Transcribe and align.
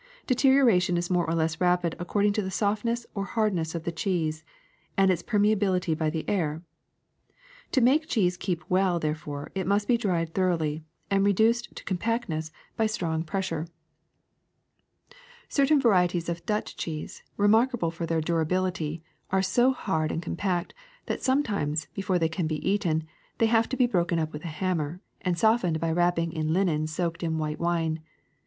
Deterioration 0.25 0.97
is 0.97 1.11
more 1.11 1.27
or 1.29 1.35
less 1.35 1.61
rapid 1.61 1.95
according 1.99 2.33
to 2.33 2.41
the 2.41 2.49
softness 2.49 3.05
or 3.13 3.23
hard 3.23 3.53
ness 3.53 3.75
of 3.75 3.83
the 3.83 3.91
cheese 3.91 4.43
and 4.97 5.11
its 5.11 5.21
permeability 5.21 5.95
by 5.95 6.09
the 6.09 6.27
air. 6.27 6.63
To 7.73 7.81
make 7.81 8.07
cheese 8.07 8.35
keep 8.35 8.67
well, 8.67 8.97
therefore, 8.97 9.51
it 9.53 9.67
must 9.67 9.87
be 9.87 9.97
dried 9.97 10.33
thoroughly 10.33 10.83
and 11.11 11.23
reduced 11.23 11.75
to 11.75 11.83
compactness 11.83 12.51
by 12.75 12.87
strong 12.87 13.21
1 13.21 13.43
See 13.43 13.53
"Our 13.53 13.59
Humble 13.59 13.71
Helpers." 13.73 13.73
217 15.53 15.67
218 15.69 15.69
THE 15.69 15.69
SECRET 15.69 15.69
OF 15.69 15.69
EVERYDAY 15.69 15.77
THINGS 15.77 15.77
pressure. 15.77 15.77
Certain 15.77 15.81
varieties 15.81 16.29
of 16.29 16.45
Dutch 16.47 16.77
cheese, 16.77 17.23
re 17.37 17.47
markable 17.47 17.91
for 17.91 18.05
their 18.07 18.21
durability, 18.21 19.03
are 19.29 19.43
so 19.43 19.71
hard 19.71 20.11
and 20.11 20.23
com 20.23 20.35
pact 20.35 20.73
that 21.05 21.21
sometimes, 21.21 21.85
before 21.93 22.17
they 22.17 22.27
can 22.27 22.47
be 22.47 22.67
eaten, 22.67 23.03
they 23.37 23.45
have 23.45 23.69
to 23.69 23.77
be 23.77 23.85
broken 23.85 24.17
up 24.17 24.33
with 24.33 24.43
a 24.45 24.47
hammer 24.47 24.99
and 25.21 25.37
softened 25.37 25.79
by 25.79 25.91
wrapping 25.91 26.33
in 26.33 26.51
linen 26.51 26.87
soaked 26.87 27.21
in 27.21 27.37
white 27.37 27.59
wine. 27.59 28.01